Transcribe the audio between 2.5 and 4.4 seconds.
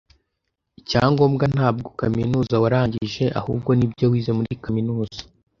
warangije ahubwo ni ibyo wize